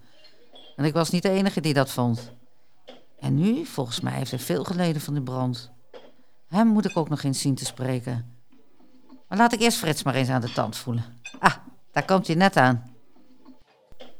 En 0.75 0.85
ik 0.85 0.93
was 0.93 1.09
niet 1.09 1.23
de 1.23 1.29
enige 1.29 1.61
die 1.61 1.73
dat 1.73 1.91
vond. 1.91 2.31
En 3.19 3.35
nu, 3.35 3.65
volgens 3.65 3.99
mij, 3.99 4.13
heeft 4.13 4.31
hij 4.31 4.39
veel 4.39 4.63
geleden 4.63 5.01
van 5.01 5.13
de 5.13 5.21
brand. 5.21 5.71
Hem 6.47 6.67
moet 6.67 6.85
ik 6.85 6.97
ook 6.97 7.09
nog 7.09 7.23
eens 7.23 7.41
zien 7.41 7.55
te 7.55 7.65
spreken. 7.65 8.35
Maar 9.27 9.37
laat 9.37 9.53
ik 9.53 9.59
eerst 9.59 9.77
Frits 9.77 10.03
maar 10.03 10.15
eens 10.15 10.29
aan 10.29 10.41
de 10.41 10.51
tand 10.51 10.77
voelen. 10.77 11.05
Ah, 11.39 11.55
daar 11.91 12.05
komt 12.05 12.27
hij 12.27 12.35
net 12.35 12.57
aan. 12.57 12.94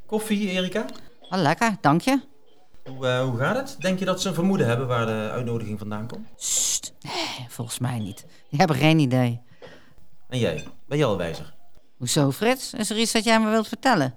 Koffie, 0.05 0.49
Erika? 0.49 0.85
Oh, 1.29 1.39
lekker, 1.41 1.77
dank 1.81 2.01
je. 2.01 2.19
Hoe, 2.85 3.07
eh, 3.07 3.23
hoe 3.23 3.37
gaat 3.37 3.55
het? 3.55 3.75
Denk 3.79 3.99
je 3.99 4.05
dat 4.05 4.21
ze 4.21 4.27
een 4.27 4.33
vermoeden 4.33 4.67
hebben 4.67 4.87
waar 4.87 5.05
de 5.05 5.29
uitnodiging 5.31 5.79
vandaan 5.79 6.07
komt? 6.07 6.27
Sst, 6.35 6.93
nee, 7.01 7.45
volgens 7.49 7.79
mij 7.79 7.99
niet. 7.99 8.25
Die 8.49 8.59
hebben 8.59 8.77
geen 8.77 8.99
idee. 8.99 9.41
En 10.29 10.39
jij? 10.39 10.63
Ben 10.87 10.97
je 10.97 11.05
al 11.05 11.17
wijzer? 11.17 11.53
Hoezo, 11.97 12.31
Frits? 12.31 12.73
Is 12.73 12.89
er 12.89 12.97
iets 12.97 13.11
dat 13.11 13.23
jij 13.23 13.39
me 13.39 13.49
wilt 13.49 13.67
vertellen? 13.67 14.13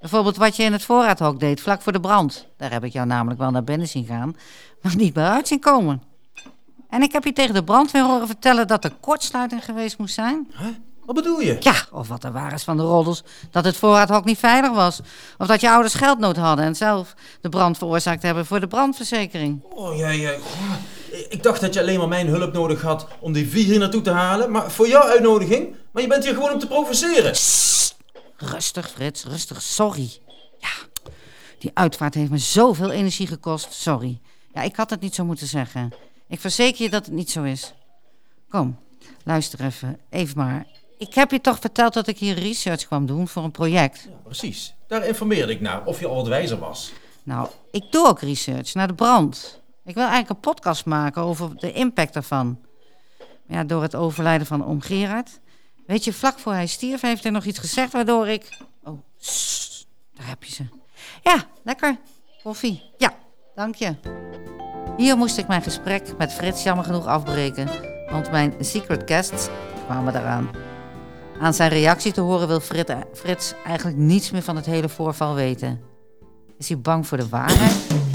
Bijvoorbeeld 0.00 0.36
wat 0.36 0.56
je 0.56 0.62
in 0.62 0.72
het 0.72 0.82
voorraadhok 0.82 1.40
deed, 1.40 1.60
vlak 1.60 1.82
voor 1.82 1.92
de 1.92 2.00
brand. 2.00 2.46
Daar 2.56 2.72
heb 2.72 2.84
ik 2.84 2.92
jou 2.92 3.06
namelijk 3.06 3.40
wel 3.40 3.50
naar 3.50 3.64
binnen 3.64 3.88
zien 3.88 4.04
gaan, 4.04 4.36
maar 4.82 4.96
niet 4.96 5.14
meer 5.14 5.24
uit 5.24 5.48
zien 5.48 5.60
komen. 5.60 6.02
En 6.88 7.02
ik 7.02 7.12
heb 7.12 7.24
je 7.24 7.32
tegen 7.32 7.54
de 7.54 7.64
brandweer 7.64 8.02
horen 8.02 8.26
vertellen 8.26 8.66
dat 8.66 8.84
er 8.84 8.92
kortsluiting 9.00 9.64
geweest 9.64 9.98
moest 9.98 10.14
zijn. 10.14 10.50
Wat 11.04 11.14
bedoel 11.14 11.40
je? 11.40 11.56
Ja, 11.60 11.74
of 11.90 12.08
wat 12.08 12.24
er 12.24 12.32
waar 12.32 12.52
is 12.52 12.62
van 12.62 12.76
de 12.76 12.82
roddels, 12.82 13.22
dat 13.50 13.64
het 13.64 13.76
voorraadhok 13.76 14.24
niet 14.24 14.38
veilig 14.38 14.72
was. 14.72 15.00
Of 15.38 15.46
dat 15.46 15.60
je 15.60 15.70
ouders 15.70 15.94
geldnood 15.94 16.36
hadden 16.36 16.64
en 16.64 16.74
zelf 16.74 17.14
de 17.40 17.48
brand 17.48 17.78
veroorzaakt 17.78 18.22
hebben 18.22 18.46
voor 18.46 18.60
de 18.60 18.66
brandverzekering. 18.66 19.62
Oh, 19.74 19.96
jij, 19.96 20.18
jij. 20.18 20.38
Ik 21.28 21.42
dacht 21.42 21.60
dat 21.60 21.74
je 21.74 21.80
alleen 21.80 21.98
maar 21.98 22.08
mijn 22.08 22.26
hulp 22.26 22.52
nodig 22.52 22.82
had 22.82 23.06
om 23.20 23.32
die 23.32 23.48
vier 23.48 23.64
hier 23.64 23.78
naartoe 23.78 24.02
te 24.02 24.10
halen. 24.10 24.50
Maar 24.50 24.70
voor 24.70 24.88
jouw 24.88 25.02
uitnodiging? 25.02 25.74
Maar 25.90 26.02
je 26.02 26.08
bent 26.08 26.24
hier 26.24 26.34
gewoon 26.34 26.52
om 26.52 26.58
te 26.58 26.66
provoceren. 26.66 27.32
Rustig, 28.36 28.90
Frits, 28.90 29.24
rustig. 29.24 29.62
Sorry. 29.62 30.10
Ja, 30.58 31.02
die 31.58 31.70
uitvaart 31.74 32.14
heeft 32.14 32.30
me 32.30 32.38
zoveel 32.38 32.90
energie 32.90 33.26
gekost. 33.26 33.72
Sorry. 33.72 34.20
Ja, 34.54 34.62
ik 34.62 34.76
had 34.76 34.90
het 34.90 35.00
niet 35.00 35.14
zo 35.14 35.24
moeten 35.24 35.46
zeggen. 35.46 35.92
Ik 36.28 36.40
verzeker 36.40 36.82
je 36.82 36.90
dat 36.90 37.04
het 37.04 37.14
niet 37.14 37.30
zo 37.30 37.42
is. 37.42 37.72
Kom, 38.48 38.78
luister 39.24 39.60
even. 39.64 39.98
Even 40.10 40.36
maar. 40.36 40.66
Ik 41.02 41.14
heb 41.14 41.30
je 41.30 41.40
toch 41.40 41.58
verteld 41.58 41.92
dat 41.92 42.06
ik 42.06 42.18
hier 42.18 42.38
research 42.38 42.86
kwam 42.86 43.06
doen 43.06 43.28
voor 43.28 43.44
een 43.44 43.50
project? 43.50 44.08
Precies. 44.24 44.74
Daar 44.86 45.06
informeerde 45.06 45.52
ik 45.52 45.60
naar 45.60 45.84
of 45.84 46.00
je 46.00 46.06
al 46.06 46.14
wat 46.14 46.26
wijzer 46.28 46.58
was. 46.58 46.92
Nou, 47.22 47.48
ik 47.70 47.92
doe 47.92 48.06
ook 48.06 48.20
research 48.20 48.74
naar 48.74 48.86
de 48.86 48.94
brand. 48.94 49.60
Ik 49.84 49.94
wil 49.94 50.02
eigenlijk 50.04 50.30
een 50.30 50.52
podcast 50.52 50.84
maken 50.84 51.22
over 51.22 51.56
de 51.56 51.72
impact 51.72 52.12
daarvan. 52.12 52.58
Ja, 53.46 53.64
door 53.64 53.82
het 53.82 53.94
overlijden 53.94 54.46
van 54.46 54.66
oom 54.66 54.80
Gerard. 54.80 55.40
Weet 55.86 56.04
je, 56.04 56.12
vlak 56.12 56.38
voor 56.38 56.52
hij 56.52 56.66
stierf 56.66 57.00
heeft 57.00 57.22
hij 57.22 57.32
nog 57.32 57.44
iets 57.44 57.58
gezegd 57.58 57.92
waardoor 57.92 58.28
ik... 58.28 58.58
Oh, 58.84 58.98
sst, 59.18 59.86
daar 60.14 60.28
heb 60.28 60.44
je 60.44 60.52
ze. 60.52 60.64
Ja, 61.22 61.44
lekker. 61.62 61.98
Koffie. 62.42 62.82
Ja, 62.98 63.14
dank 63.54 63.74
je. 63.74 63.94
Hier 64.96 65.16
moest 65.16 65.38
ik 65.38 65.46
mijn 65.48 65.62
gesprek 65.62 66.16
met 66.18 66.32
Frits 66.32 66.62
jammer 66.62 66.84
genoeg 66.84 67.06
afbreken. 67.06 67.68
Want 68.10 68.30
mijn 68.30 68.54
secret 68.60 69.02
guests 69.06 69.48
kwamen 69.86 70.16
eraan. 70.16 70.71
Aan 71.42 71.54
zijn 71.54 71.70
reactie 71.70 72.12
te 72.12 72.20
horen 72.20 72.48
wil 72.48 72.60
Frit- 72.60 72.94
Frits 73.14 73.54
eigenlijk 73.66 73.96
niets 73.96 74.30
meer 74.30 74.42
van 74.42 74.56
het 74.56 74.66
hele 74.66 74.88
voorval 74.88 75.34
weten. 75.34 75.80
Is 76.58 76.68
hij 76.68 76.78
bang 76.78 77.06
voor 77.06 77.18
de 77.18 77.28
waarheid? 77.28 78.11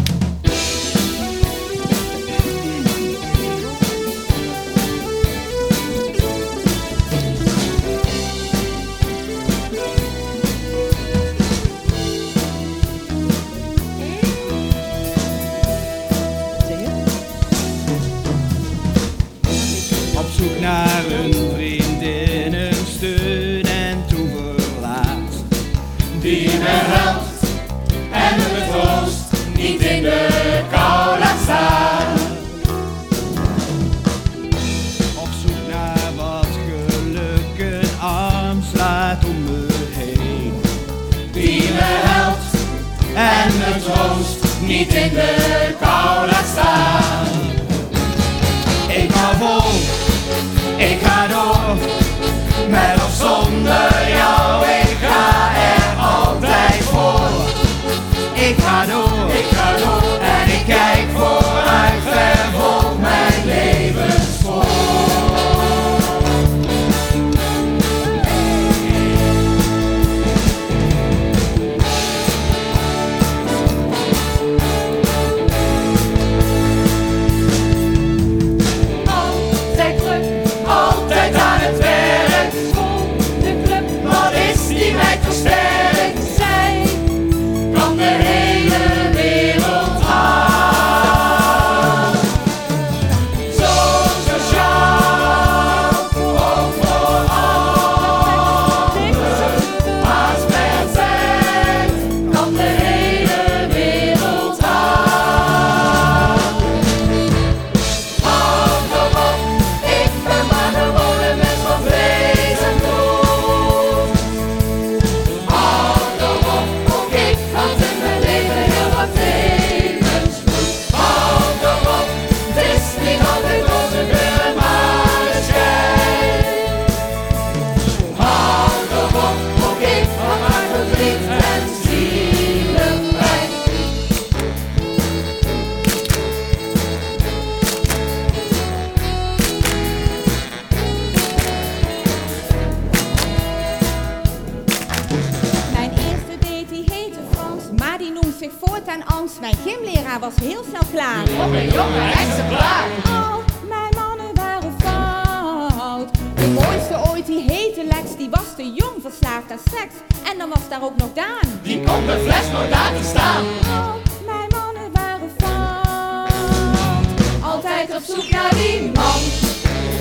geslaagd 159.19 159.51
aan 159.51 159.59
seks. 159.71 159.93
En 160.31 160.37
dan 160.37 160.49
was 160.49 160.69
daar 160.69 160.83
ook 160.83 160.97
nog 160.97 161.09
Daan. 161.13 161.59
Die 161.63 161.77
komt 161.77 162.05
de 162.05 162.19
fles 162.23 162.51
nooit 162.51 162.69
te 162.69 163.09
staan. 163.09 163.43
Oh, 163.65 163.93
mijn 164.25 164.47
mannen 164.49 164.91
waren 164.93 165.31
van 165.37 167.49
Altijd 167.49 167.95
op 167.95 168.01
zoek 168.07 168.29
naar 168.29 168.55
die 168.55 168.81
man. 168.81 169.21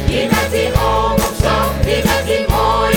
Die 0.07 0.25
met 0.27 0.49
die 0.51 0.67
oom 0.67 1.13
op 1.13 1.33
stap, 1.39 1.73
die 1.83 1.97
met 2.05 2.23
die 2.27 2.45
mooie 2.49 2.96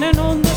leaning 0.00 0.18
on 0.20 0.47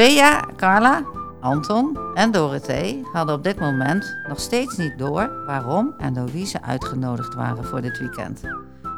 Bea, 0.00 0.44
Carla, 0.56 1.04
Anton 1.40 1.98
en 2.14 2.30
Dorothee 2.30 3.02
hadden 3.12 3.34
op 3.34 3.42
dit 3.42 3.60
moment 3.60 4.16
nog 4.28 4.40
steeds 4.40 4.76
niet 4.76 4.98
door 4.98 5.44
waarom 5.46 5.94
en 5.98 6.14
door 6.14 6.26
wie 6.26 6.46
ze 6.46 6.62
uitgenodigd 6.62 7.34
waren 7.34 7.64
voor 7.64 7.80
dit 7.80 7.98
weekend. 7.98 8.40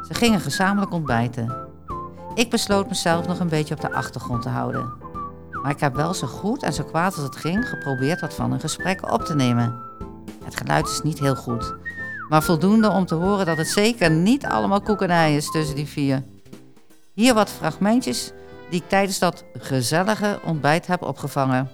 Ze 0.07 0.13
gingen 0.13 0.39
gezamenlijk 0.39 0.91
ontbijten. 0.91 1.55
Ik 2.35 2.49
besloot 2.49 2.87
mezelf 2.87 3.27
nog 3.27 3.39
een 3.39 3.49
beetje 3.49 3.73
op 3.73 3.81
de 3.81 3.91
achtergrond 3.91 4.41
te 4.41 4.49
houden. 4.49 4.93
Maar 5.61 5.71
ik 5.71 5.79
heb 5.79 5.95
wel 5.95 6.13
zo 6.13 6.27
goed 6.27 6.63
en 6.63 6.73
zo 6.73 6.83
kwaad 6.83 7.15
als 7.15 7.23
het 7.23 7.35
ging 7.35 7.69
geprobeerd 7.69 8.21
wat 8.21 8.33
van 8.33 8.51
hun 8.51 8.59
gesprek 8.59 9.11
op 9.11 9.25
te 9.25 9.35
nemen. 9.35 9.79
Het 10.43 10.55
geluid 10.55 10.87
is 10.87 11.01
niet 11.01 11.19
heel 11.19 11.35
goed, 11.35 11.73
maar 12.29 12.43
voldoende 12.43 12.89
om 12.89 13.05
te 13.05 13.15
horen 13.15 13.45
dat 13.45 13.57
het 13.57 13.67
zeker 13.67 14.11
niet 14.11 14.45
allemaal 14.45 14.81
koekenij 14.81 15.35
is 15.35 15.51
tussen 15.51 15.75
die 15.75 15.87
vier. 15.87 16.23
Hier 17.13 17.33
wat 17.33 17.49
fragmentjes 17.49 18.33
die 18.69 18.81
ik 18.81 18.89
tijdens 18.89 19.19
dat 19.19 19.43
gezellige 19.57 20.39
ontbijt 20.45 20.87
heb 20.87 21.01
opgevangen. 21.01 21.69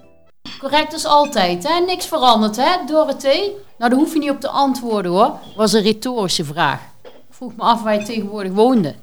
Correct 0.58 0.92
als 0.92 1.04
altijd, 1.04 1.68
hè? 1.68 1.80
Niks 1.80 2.06
veranderd, 2.06 2.56
hè, 2.56 2.84
Dorothee? 2.86 3.56
Nou, 3.78 3.90
daar 3.90 4.00
hoef 4.00 4.12
je 4.12 4.18
niet 4.18 4.30
op 4.30 4.40
te 4.40 4.48
antwoorden, 4.48 5.12
hoor. 5.12 5.38
Was 5.56 5.72
een 5.72 5.82
retorische 5.82 6.44
vraag. 6.44 6.80
Ik 7.02 7.10
vroeg 7.30 7.56
me 7.56 7.62
af 7.62 7.82
waar 7.82 7.94
je 7.94 8.02
tegenwoordig 8.02 8.52
woonde. 8.52 8.94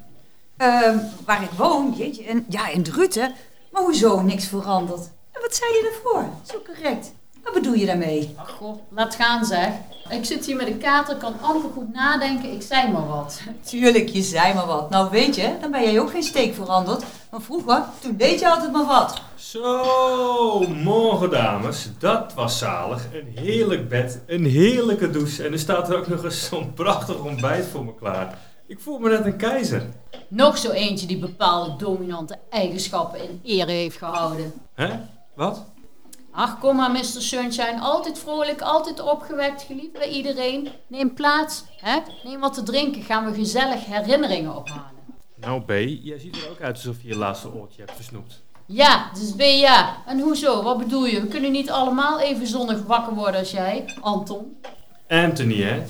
Ehm, 0.57 0.97
waar 1.25 1.43
ik 1.43 1.49
woon, 1.57 1.93
jeetje, 1.97 2.23
in, 2.23 2.45
ja, 2.49 2.67
in 2.69 2.83
Druten. 2.83 3.33
Maar 3.71 3.81
hoezo 3.81 4.21
niks 4.21 4.45
veranderd? 4.45 5.09
En 5.31 5.41
wat 5.41 5.55
zei 5.55 5.71
je 5.73 5.89
daarvoor? 5.91 6.29
Zo 6.51 6.61
correct. 6.73 7.11
Wat 7.47 7.61
bedoel 7.61 7.73
je 7.73 7.85
daarmee? 7.85 8.33
Ach, 8.35 8.49
goh, 8.49 8.77
laat 8.89 9.15
gaan, 9.15 9.45
zeg. 9.45 9.69
Ik 10.09 10.25
zit 10.25 10.45
hier 10.45 10.55
met 10.55 10.67
een 10.67 10.77
kater, 10.77 11.15
kan 11.15 11.33
amper 11.41 11.69
goed 11.69 11.93
nadenken. 11.93 12.51
Ik 12.51 12.61
zei 12.61 12.91
maar 12.91 13.07
wat. 13.07 13.41
Tuurlijk, 13.69 14.09
je 14.09 14.21
zei 14.21 14.53
maar 14.53 14.65
wat. 14.65 14.89
Nou 14.89 15.09
weet 15.09 15.35
je, 15.35 15.55
dan 15.61 15.71
ben 15.71 15.83
jij 15.83 15.99
ook 15.99 16.09
geen 16.09 16.23
steek 16.23 16.53
veranderd. 16.53 17.03
Maar 17.31 17.41
vroeger, 17.41 17.83
toen 18.01 18.17
deed 18.17 18.39
je 18.39 18.49
altijd 18.49 18.71
maar 18.71 18.85
wat. 18.85 19.21
Zo, 19.35 20.59
morgen 20.67 21.29
dames. 21.29 21.89
Dat 21.99 22.33
was 22.33 22.57
zalig. 22.57 23.05
Een 23.13 23.43
heerlijk 23.43 23.89
bed, 23.89 24.21
een 24.25 24.45
heerlijke 24.45 25.09
douche. 25.09 25.43
En 25.43 25.51
er 25.51 25.59
staat 25.59 25.89
er 25.89 25.97
ook 25.97 26.07
nog 26.07 26.23
eens 26.23 26.45
zo'n 26.45 26.73
prachtig 26.73 27.19
ontbijt 27.19 27.65
voor 27.65 27.85
me 27.85 27.95
klaar. 27.95 28.37
Ik 28.67 28.79
voel 28.79 28.99
me 28.99 29.09
net 29.09 29.25
een 29.25 29.37
keizer. 29.37 29.83
Nog 30.27 30.57
zo 30.57 30.71
eentje 30.71 31.07
die 31.07 31.19
bepaalde 31.19 31.85
dominante 31.85 32.37
eigenschappen 32.49 33.23
in 33.23 33.39
ere 33.43 33.71
heeft 33.71 33.97
gehouden. 33.97 34.53
Hè? 34.73 34.89
Wat? 35.35 35.65
Ach, 36.37 36.59
kom 36.59 36.75
maar, 36.75 36.91
Mr. 36.91 37.03
Sunshine. 37.03 37.79
Altijd 37.79 38.19
vrolijk, 38.19 38.61
altijd 38.61 38.99
opgewekt, 38.99 39.61
geliefd 39.61 39.91
bij 39.91 40.09
iedereen. 40.09 40.67
Neem 40.87 41.13
plaats, 41.13 41.63
hè? 41.77 41.99
Neem 42.23 42.39
wat 42.39 42.53
te 42.53 42.63
drinken. 42.63 43.01
Gaan 43.01 43.25
we 43.25 43.33
gezellig 43.33 43.85
herinneringen 43.85 44.55
ophalen. 44.55 44.91
Nou, 45.35 45.61
B, 45.61 45.69
jij 46.03 46.19
ziet 46.19 46.35
er 46.35 46.49
ook 46.49 46.61
uit 46.61 46.75
alsof 46.75 47.01
je 47.01 47.07
je 47.07 47.15
laatste 47.15 47.53
oortje 47.53 47.81
hebt 47.81 47.95
versnoept. 47.95 48.41
Ja, 48.65 49.09
dus 49.13 49.35
ben 49.35 49.57
ja. 49.57 49.97
En 50.05 50.19
hoezo? 50.19 50.63
Wat 50.63 50.77
bedoel 50.77 51.05
je? 51.05 51.21
We 51.21 51.27
kunnen 51.27 51.51
niet 51.51 51.69
allemaal 51.71 52.19
even 52.19 52.47
zonnig 52.47 52.83
wakker 52.83 53.13
worden 53.13 53.39
als 53.39 53.51
jij, 53.51 53.93
Anton. 54.01 54.57
Anthony, 55.07 55.61
hè? 55.61 55.83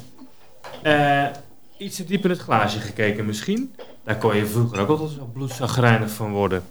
Eh, 0.82 1.36
iets 1.78 1.96
te 1.96 2.04
diep 2.06 2.24
in 2.24 2.30
het 2.30 2.40
glaasje 2.40 2.80
gekeken 2.80 3.26
misschien? 3.26 3.76
Daar 4.04 4.18
kon 4.18 4.36
je 4.36 4.46
vroeger 4.46 4.80
ook 4.80 4.90
altijd 4.90 5.10
zo 5.10 5.30
bloedzagrijnig 5.34 6.12
van 6.12 6.32
worden. 6.32 6.64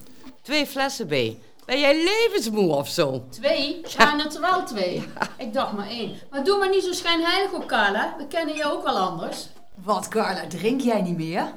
Twee 0.43 0.67
flessen 0.67 1.07
B. 1.07 1.15
Ben 1.67 1.81
jij 1.81 2.05
levensmoe 2.05 2.75
of 2.75 2.89
zo? 2.89 3.25
Twee? 3.31 3.81
Zijn 3.85 4.19
het 4.19 4.35
er 4.35 4.41
wel 4.41 4.65
twee? 4.65 5.05
Ik 5.39 5.53
dacht 5.53 5.73
maar 5.73 5.89
één. 5.89 6.15
Maar 6.31 6.45
doe 6.45 6.59
maar 6.59 6.69
niet 6.69 6.85
zo 6.85 6.93
schijnheilig 6.93 7.53
op, 7.53 7.67
Carla. 7.67 8.15
We 8.19 8.27
kennen 8.27 8.55
je 8.55 8.73
ook 8.73 8.83
wel 8.83 8.97
anders. 8.97 9.49
Wat, 9.75 10.09
Carla, 10.09 10.47
drink 10.47 10.81
jij 10.81 11.03
niet 11.03 11.17
meer? 11.17 11.53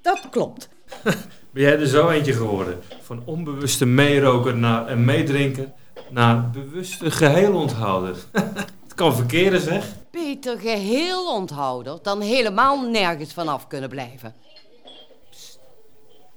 Dat 0.00 0.28
klopt. 0.30 0.68
Ben 1.52 1.64
jij 1.64 1.78
er 1.78 1.86
zo 1.86 2.08
eentje 2.08 2.32
geworden? 2.32 2.82
Van 3.02 3.22
onbewuste 3.24 3.86
meeroker 3.86 4.56
naar 4.56 4.90
een 4.90 5.04
meedrinker 5.04 5.72
naar 6.10 6.50
bewuste 6.50 7.10
geheelonthouder. 7.10 8.16
Het 8.82 8.94
kan 8.94 9.14
verkeren 9.14 9.60
zeg. 9.60 9.86
Beter 10.10 10.58
geheel 10.58 11.34
onthouden 11.34 11.98
dan 12.02 12.20
helemaal 12.20 12.80
nergens 12.80 13.32
vanaf 13.32 13.66
kunnen 13.66 13.88
blijven. 13.88 14.34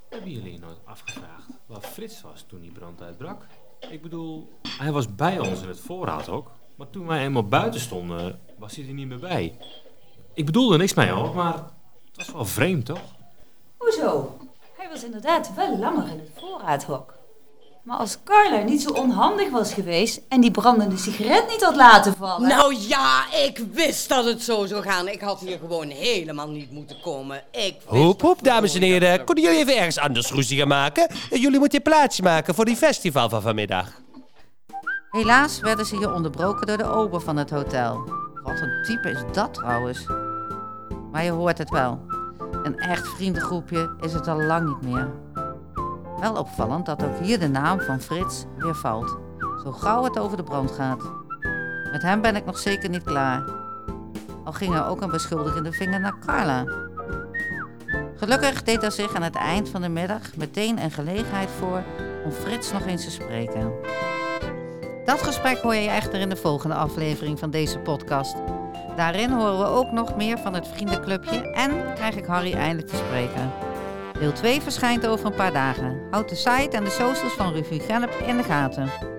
Hebben 0.09 0.31
jullie 0.31 0.51
je 0.53 0.59
nooit 0.59 0.79
afgevraagd 0.85 1.58
waar 1.69 1.81
Frits 1.81 2.21
was 2.21 2.45
toen 2.47 2.61
die 2.61 2.71
brand 2.71 3.01
uitbrak? 3.01 3.45
Ik 3.89 4.01
bedoel, 4.01 4.49
hij 4.77 4.91
was 4.91 5.15
bij 5.15 5.39
ons 5.39 5.61
in 5.61 5.67
het 5.67 5.79
voorraadhok. 5.79 6.51
Maar 6.75 6.89
toen 6.89 7.07
wij 7.07 7.23
eenmaal 7.23 7.47
buiten 7.47 7.79
stonden, 7.79 8.39
was 8.57 8.75
hij 8.75 8.87
er 8.87 8.93
niet 8.93 9.07
meer 9.07 9.19
bij. 9.19 9.57
Ik 10.33 10.45
bedoel 10.45 10.71
er 10.71 10.77
niks 10.77 10.93
mee 10.93 11.09
hoor, 11.09 11.35
maar 11.35 11.53
het 11.53 12.15
was 12.15 12.31
wel 12.31 12.45
vreemd 12.45 12.85
toch? 12.85 13.01
Hoezo? 13.77 14.37
Hij 14.77 14.89
was 14.89 15.03
inderdaad 15.03 15.53
wel 15.55 15.77
langer 15.77 16.07
in 16.07 16.19
het 16.19 16.31
voorraadhok. 16.35 17.13
Maar 17.89 17.97
als 17.97 18.17
Carla 18.23 18.63
niet 18.63 18.81
zo 18.81 18.89
onhandig 18.89 19.49
was 19.49 19.73
geweest 19.73 20.21
en 20.27 20.41
die 20.41 20.51
brandende 20.51 20.97
sigaret 20.97 21.47
niet 21.49 21.63
had 21.63 21.75
laten 21.75 22.13
vallen... 22.13 22.47
Nou 22.47 22.75
ja, 22.75 23.33
ik 23.45 23.63
wist 23.73 24.09
dat 24.09 24.25
het 24.25 24.41
zo 24.41 24.65
zou 24.65 24.83
gaan. 24.83 25.07
Ik 25.07 25.21
had 25.21 25.39
hier 25.39 25.57
gewoon 25.59 25.87
helemaal 25.87 26.49
niet 26.49 26.71
moeten 26.71 27.01
komen. 27.01 27.43
Ik 27.51 27.73
wist 27.73 27.85
Hoep, 27.85 28.21
hoep, 28.21 28.43
dames 28.43 28.75
en 28.75 28.81
heren. 28.81 29.25
Kunnen 29.25 29.43
jullie 29.43 29.59
even 29.59 29.77
ergens 29.77 29.99
anders 29.99 30.31
ruzie 30.31 30.57
gaan 30.57 30.67
maken? 30.67 31.07
Jullie 31.29 31.59
moeten 31.59 31.81
plaats 31.81 32.21
maken 32.21 32.55
voor 32.55 32.65
die 32.65 32.75
festival 32.75 33.29
van 33.29 33.41
vanmiddag. 33.41 34.01
Helaas 35.11 35.59
werden 35.59 35.85
ze 35.85 35.97
hier 35.97 36.13
onderbroken 36.13 36.67
door 36.67 36.77
de 36.77 36.91
ober 36.91 37.21
van 37.21 37.37
het 37.37 37.49
hotel. 37.49 38.03
Wat 38.43 38.59
een 38.61 38.83
type 38.83 39.09
is 39.09 39.23
dat 39.31 39.53
trouwens. 39.53 40.05
Maar 41.11 41.23
je 41.23 41.31
hoort 41.31 41.57
het 41.57 41.69
wel. 41.69 41.99
Een 42.63 42.77
echt 42.77 43.07
vriendengroepje 43.07 43.95
is 44.01 44.13
het 44.13 44.27
al 44.27 44.41
lang 44.41 44.67
niet 44.67 44.91
meer. 44.91 45.09
Wel 46.19 46.35
opvallend 46.35 46.85
dat 46.85 47.03
ook 47.03 47.19
hier 47.19 47.39
de 47.39 47.47
naam 47.47 47.79
van 47.79 48.01
Frits 48.01 48.45
weer 48.57 48.75
valt. 48.75 49.17
Zo 49.63 49.71
gauw 49.71 50.03
het 50.03 50.19
over 50.19 50.37
de 50.37 50.43
brand 50.43 50.71
gaat. 50.71 51.01
Met 51.91 52.01
hem 52.01 52.21
ben 52.21 52.35
ik 52.35 52.45
nog 52.45 52.57
zeker 52.57 52.89
niet 52.89 53.03
klaar. 53.03 53.43
Al 54.43 54.53
ging 54.53 54.75
er 54.75 54.85
ook 54.85 55.01
een 55.01 55.11
beschuldigende 55.11 55.71
vinger 55.71 55.99
naar 55.99 56.19
Carla. 56.25 56.63
Gelukkig 58.15 58.63
deed 58.63 58.83
er 58.83 58.91
zich 58.91 59.15
aan 59.15 59.21
het 59.21 59.35
eind 59.35 59.69
van 59.69 59.81
de 59.81 59.89
middag 59.89 60.35
meteen 60.35 60.83
een 60.83 60.91
gelegenheid 60.91 61.49
voor 61.59 61.83
om 62.25 62.31
Frits 62.31 62.71
nog 62.71 62.85
eens 62.85 63.03
te 63.03 63.11
spreken. 63.11 63.71
Dat 65.05 65.21
gesprek 65.21 65.57
hoor 65.57 65.75
je 65.75 65.89
echter 65.89 66.19
in 66.19 66.29
de 66.29 66.35
volgende 66.35 66.75
aflevering 66.75 67.39
van 67.39 67.49
deze 67.49 67.79
podcast. 67.79 68.35
Daarin 68.95 69.31
horen 69.31 69.59
we 69.59 69.65
ook 69.65 69.91
nog 69.91 70.15
meer 70.15 70.37
van 70.37 70.53
het 70.53 70.67
vriendenclubje 70.67 71.51
en 71.51 71.93
krijg 71.95 72.15
ik 72.15 72.25
Harry 72.25 72.53
eindelijk 72.53 72.87
te 72.87 72.95
spreken. 72.95 73.68
Deel 74.19 74.33
2 74.33 74.61
verschijnt 74.61 75.07
over 75.07 75.25
een 75.25 75.33
paar 75.33 75.53
dagen. 75.53 76.01
Houd 76.11 76.29
de 76.29 76.35
site 76.35 76.69
en 76.77 76.83
de 76.83 76.89
socials 76.89 77.33
van 77.33 77.53
Revue 77.53 77.79
Gennep 77.79 78.23
in 78.27 78.37
de 78.37 78.43
gaten. 78.43 79.18